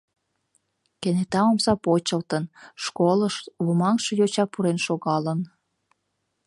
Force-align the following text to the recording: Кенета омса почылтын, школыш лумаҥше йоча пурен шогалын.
Кенета 1.01 1.41
омса 1.49 1.73
почылтын, 1.83 2.43
школыш 2.83 3.35
лумаҥше 3.65 4.11
йоча 4.19 4.45
пурен 4.51 4.77
шогалын. 4.85 5.39